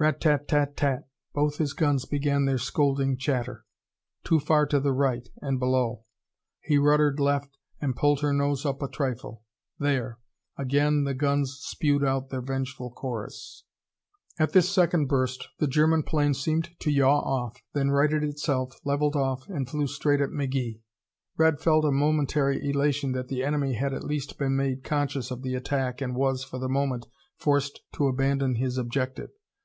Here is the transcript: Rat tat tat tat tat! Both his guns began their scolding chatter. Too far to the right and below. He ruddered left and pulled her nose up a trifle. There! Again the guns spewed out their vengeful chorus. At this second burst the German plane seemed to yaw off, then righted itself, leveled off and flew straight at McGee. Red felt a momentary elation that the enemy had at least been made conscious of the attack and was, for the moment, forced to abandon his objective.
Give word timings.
Rat 0.00 0.18
tat 0.20 0.48
tat 0.48 0.76
tat 0.76 0.76
tat! 0.78 1.08
Both 1.34 1.58
his 1.58 1.74
guns 1.74 2.06
began 2.06 2.46
their 2.46 2.58
scolding 2.58 3.18
chatter. 3.18 3.66
Too 4.24 4.40
far 4.40 4.64
to 4.66 4.80
the 4.80 4.94
right 4.94 5.28
and 5.42 5.60
below. 5.60 6.06
He 6.62 6.78
ruddered 6.78 7.20
left 7.20 7.56
and 7.80 7.94
pulled 7.94 8.20
her 8.22 8.32
nose 8.32 8.64
up 8.64 8.82
a 8.82 8.88
trifle. 8.88 9.42
There! 9.78 10.18
Again 10.56 11.04
the 11.04 11.14
guns 11.14 11.52
spewed 11.62 12.02
out 12.02 12.30
their 12.30 12.40
vengeful 12.40 12.90
chorus. 12.90 13.64
At 14.38 14.52
this 14.54 14.70
second 14.70 15.06
burst 15.06 15.46
the 15.58 15.68
German 15.68 16.02
plane 16.02 16.32
seemed 16.34 16.70
to 16.80 16.90
yaw 16.90 17.20
off, 17.20 17.62
then 17.74 17.90
righted 17.90 18.24
itself, 18.24 18.80
leveled 18.84 19.14
off 19.16 19.48
and 19.50 19.68
flew 19.68 19.86
straight 19.86 20.22
at 20.22 20.30
McGee. 20.30 20.80
Red 21.36 21.60
felt 21.60 21.84
a 21.84 21.92
momentary 21.92 22.68
elation 22.70 23.12
that 23.12 23.28
the 23.28 23.44
enemy 23.44 23.74
had 23.74 23.92
at 23.92 24.02
least 24.02 24.38
been 24.38 24.56
made 24.56 24.82
conscious 24.82 25.30
of 25.30 25.42
the 25.42 25.54
attack 25.54 26.00
and 26.00 26.16
was, 26.16 26.42
for 26.42 26.58
the 26.58 26.70
moment, 26.70 27.06
forced 27.36 27.80
to 27.92 28.08
abandon 28.08 28.54
his 28.56 28.78
objective. 28.78 29.28